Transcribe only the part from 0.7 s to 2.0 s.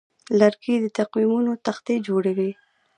د تقویمو تختې